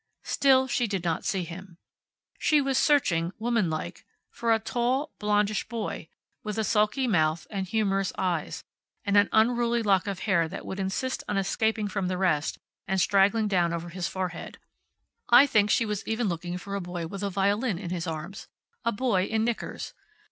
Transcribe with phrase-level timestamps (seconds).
[0.23, 1.77] Still she did not see him.
[2.39, 6.07] She was searching, womanlike, for a tall, blondish boy,
[6.41, 8.63] with a sulky mouth, and humorous eyes,
[9.05, 12.99] and an unruly lock of hair that would insist on escaping from the rest and
[12.99, 14.57] straggling down over his forehead.
[15.29, 18.47] I think she was even looking for a boy with a violin in his arms.
[18.83, 19.93] A boy in knickers.